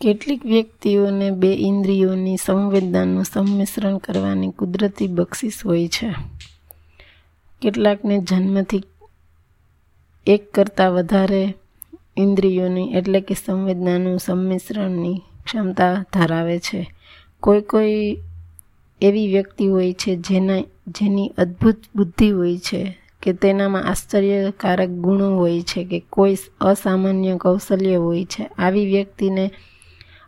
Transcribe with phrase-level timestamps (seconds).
[0.00, 6.14] કેટલીક વ્યક્તિઓને બે ઇન્દ્રિયોની સંવેદનાનું સંમિશ્રણ કરવાની કુદરતી બક્ષિસ હોય છે.
[7.62, 8.82] કેટલાકને જન્મથી
[10.26, 11.54] એક કરતાં વધારે
[12.16, 16.90] ઇન્દ્રિયોની એટલે કે સંવેદનાનું સંમિશ્રણની ક્ષમતા ધરાવે છે.
[17.40, 18.16] કોઈ કોઈ
[19.00, 25.62] એવી વ્યક્તિ હોય છે જેના, જેની અદ્ભુત બુદ્ધિ હોય છે કે તેનામાં આશ્ચર્યકારક ગુણો હોય
[25.62, 28.44] છે કે કોઈ અસામાન્ય કૌશલ્ય હોય છે.
[28.58, 29.50] આવી વ્યક્તિને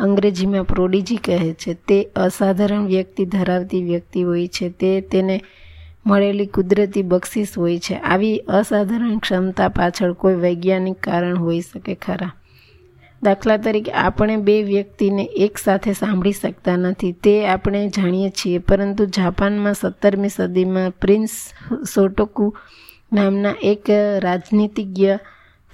[0.00, 5.40] અંગ્રેજીમાં પ્રોડિજી કહે છે, તે અસાધારણ વ્યક્તિ ધરાવતી વ્યક્તિ હોય છે, તે તેને
[6.06, 7.94] મળેલી કુદરતી બક્ષિસ હોય છે.
[7.94, 12.32] આવી અસાધારણ ક્ષમતા પાછળ કોઈ વૈજ્ઞાનિક કારણ હોઈ શકે ખરા?
[13.22, 17.12] દાખલા તરીકે, આપણે બે વ્યક્તિને એકસાથે સાંભળી શકતા નથી.
[17.12, 21.30] તે આપણે જાણીએ છીએ, પરંતુ જાપાનમાં સત્તરમી સદીમાં પ્રિન્સ
[21.94, 22.56] સોટોકુ
[23.12, 23.84] નામના એક
[24.18, 25.16] રાજનીતિજ્ઞ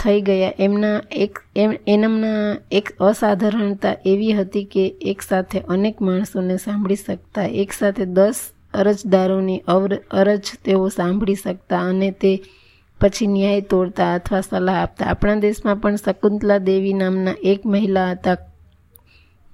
[0.04, 0.52] થઈ ગયા.
[0.58, 8.04] એમના એક, એમ, એનમના એક અસાધારણતા એવી હતી કે એકસાથે અનેક માણસોને સાંભળી શકતા એકસાથે
[8.04, 8.34] દસ
[8.74, 12.42] અરજદારોની અવર, અરજ તેઓ સાંભળી શકતા અને તે
[13.00, 15.06] પછી ન્યાય તોડતા અથવા સલાહ આપતા.
[15.06, 18.36] આપણા દેશમાં પણ શકુંતલા દેવી નામના એક મહિલા હતા.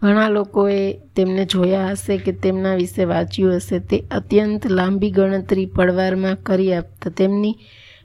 [0.03, 3.79] ઘણા લોકોએ તેમને જોયા હશે કે તેમના વિશે વાંચ્યું હશે.
[3.79, 7.11] તે અત્યંત લાંબી ગણતરી પડવારમાં કરી આપતા.
[7.11, 7.57] તેમની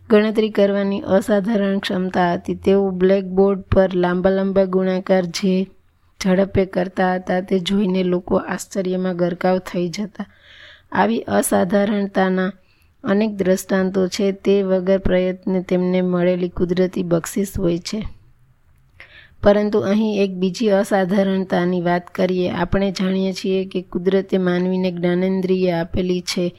[0.09, 2.55] ગણતરી કરવાની અસાધારણ ક્ષમતા હતી.
[2.55, 5.67] તેઓ બ્લેકબોર્ડ પર લાંબા લાંબા ગુણાકાર જે
[6.23, 10.25] ઝડપે કરતા હતા તે જોઈને લોકો આશ્ચર્યમાં ગરકાવ થઈ જતા.
[10.91, 12.51] આવી અસાધારણતાના
[13.03, 18.03] અનેક દ્રષ્ટાંતો છે તે વગર પ્રયત્ને તેમને મળેલી કુદરતી બક્ષિસ હોય છે.
[19.43, 22.49] પરંતુ અહીં એક બીજી અસાધારણતાની વાત કરીએ.
[22.49, 26.55] આપણે જાણીએ છીએ કે કુદરતે માનવીને જ્ઞાનેન્દ્રિય આપેલી છે.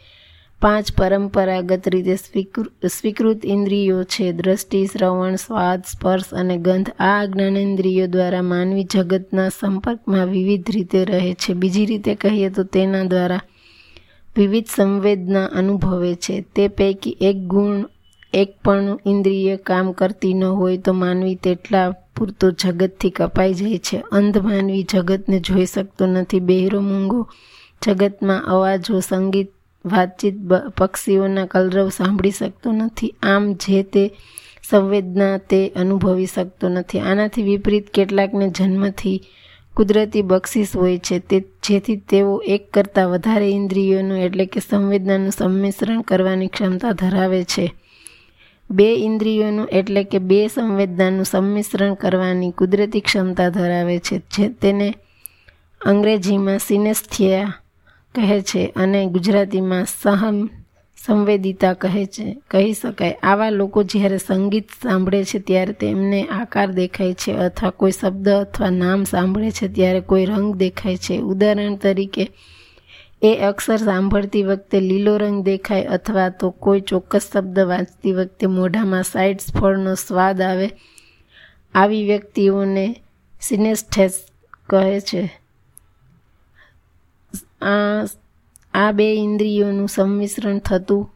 [0.62, 2.17] પાંચ પરંપરાગત રીતે
[2.89, 4.33] સ્વીકૃત ઇન્દ્રિયો છે.
[4.33, 11.34] દ્રષ્ટિ, શ્રવણ, સ્વાદ, સ્પર્શ અને ગંધ આ જ્ઞાનેન્દ્રિયો દ્વારા માનવી જગતના સંપર્કમાં વિવિધ રીતે રહે
[11.34, 11.53] છે.
[11.53, 13.41] બીજી રીતે કહીએ તો તેના દ્વારા
[14.37, 16.41] વિવિધ સંવેદના અનુભવે છે.
[16.41, 17.84] તે પૈકી એક ગુણ,
[18.34, 23.99] એક પણ ઇન્દ્રિય કામ કરતી ન હોય તો માનવી તેટલા પૂરતો જગતથી કપાઈ જાય છે.
[24.12, 26.41] અંધ માનવી જગતને જોઈ શકતો નથી.
[26.41, 27.28] બહેરો મૂંગો
[27.87, 29.50] જગતમાં અવાજો, સંગીત
[29.88, 30.34] વાતચીત
[30.78, 33.15] પક્ષીઓના કલરવ સાંભળી શકતો નથી.
[33.22, 34.10] આમ જે તે
[34.71, 37.00] સંવેદના તે અનુભવી શકતો નથી.
[37.00, 39.22] આનાથી વિપરીત કેટલાકને જન્મથી
[39.75, 41.19] કુદરતી બક્ષિસ હોય છે.
[41.19, 47.72] તે, જેથી તેઓ એક કરતાં વધારે ઇન્દ્રિયોનું એટલે કે સંવેદનાનું સંમિશ્રણ કરવાની ક્ષમતા ધરાવે છે.
[48.71, 54.19] બે ઇન્દ્રિયોનું એટલે કે બે સંવેદનાનું સંમિશ્રણ કરવાની કુદરતી ક્ષમતા ધરાવે છે.
[54.19, 54.94] જે તેને
[55.81, 57.54] અંગ્રેજીમાં સિનેસ્થિયા
[58.15, 60.51] કહે છે અને ગુજરાતીમાં સહમ
[61.07, 62.37] સંવેદિતા કહે છે.
[62.51, 63.17] કહી શકાય.
[63.23, 68.71] આવા લોકો જ્યારે સંગીત સાંભળે છે ત્યારે તેમને આકાર દેખાય છે અથવા કોઈ શબ્દ અથવા
[68.71, 71.19] નામ સાંભળે છે ત્યારે કોઈ રંગ દેખાય છે.
[71.19, 72.31] ઉદાહરણ તરીકે,
[73.23, 79.03] એ અક્ષર સાંભળતી વખતે લીલો રંગ દેખાય અથવા તો કોઈ ચોક્કસ શબ્દ વાંચતી વખતે મોઢામાં
[79.03, 80.71] સાઇડ્સ ફળનો સ્વાદ આવે.
[81.75, 82.97] આવી વ્યક્તિઓને
[83.41, 84.25] સિનેસ્થેસ
[84.69, 85.23] કહે છે.
[87.61, 88.05] આ
[88.75, 91.11] આ બે ઇન્દ્રિયોનું સંમિશ્રણ થતું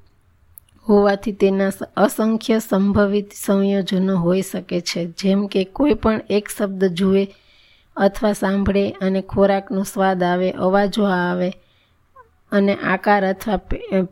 [0.89, 5.07] હોવાથી તેના અસંખ્ય સંભવિત સંયોજનો હોઈ શકે છે.
[5.07, 7.29] જેમ કે કોઈ પણ એક શબ્દ જુએ
[7.97, 11.53] અથવા સાંભળે અને ખોરાકનો સ્વાદ આવે, અવાજો આવે
[12.53, 13.57] અને આકાર અથવા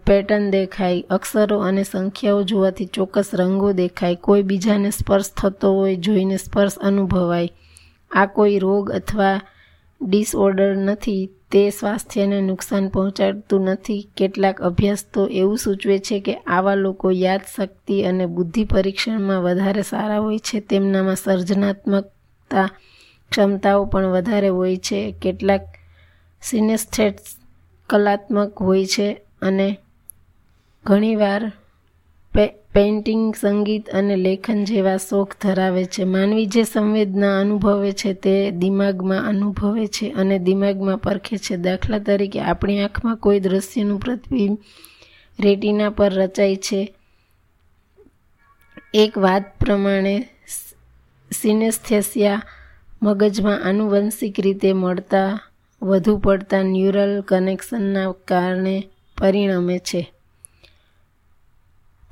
[0.07, 6.37] પેટર્ન દેખાય, અક્ષરો અને સંખ્યાઓ જોવાથી ચોક્કસ રંગો દેખાય, કોઈ બીજાને સ્પર્શ થતો હોય, જોઈને
[6.37, 7.49] સ્પર્શ અનુભવાય.
[8.11, 9.41] આ કોઈ રોગ અથવા
[10.01, 14.11] ડિસઓર્ડર નથી, તે સ્વાસ્થ્યને નુકસાન પહોંચાડતું નથી.
[14.17, 20.19] કેટલાક અભ્યાસ તો એવું સૂચવે છે કે આવા લોકો યાદશક્તિ અને બુદ્ધિ પરીક્ષણમાં વધારે સારા
[20.19, 20.61] હોય છે.
[20.61, 22.69] તેમનામાં સર્જનાત્મકતા
[23.31, 25.15] ક્ષમતાઓ પણ વધારે હોય છે.
[25.23, 25.61] કેટલાક
[26.43, 27.37] સિનેસ્થેટ્સ
[27.89, 29.79] કલાત્મક હોય છે અને
[30.85, 31.53] ઘણીવાર
[32.35, 36.05] પેઇન્ટિંગ, સંગીત અને લેખન જેવા શોખ ધરાવે છે.
[36.05, 41.57] માનવી જે સંવેદના અનુભવે છે તે દિમાગમાં અનુભવે છે અને દિમાગમાં પરખે છે.
[41.57, 44.59] દાખલા તરીકે આપણી આંખમાં કોઈ દ્રશ્યનું પ્રતિબિંબ
[45.41, 46.95] રેટિના પર રચાય છે.
[48.95, 50.29] એક વાત પ્રમાણે
[51.33, 52.43] સિનેસ્થેસિયા
[53.03, 55.41] મગજમાં આનુવંશિક રીતે મળતા,
[55.83, 58.89] વધુ પડતા ન્યુરલ કનેક્શનના કારણે
[59.19, 60.13] પરિણમે છે.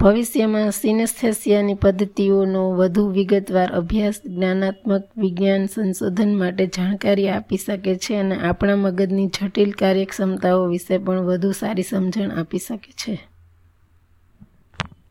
[0.00, 8.36] ભવિષ્યમાં સિનેસ્થેસિયાની પદ્ધતિઓનો વધુ વિગતવાર અભ્યાસ જ્ઞાનાત્મક વિજ્ઞાન સંશોધન માટે જાણકારી આપી શકે છે અને
[8.40, 13.18] આપણા મગજની જટિલ કાર્યક્ષમતાઓ વિશે પણ વધુ સારી સમજણ આપી શકે છે.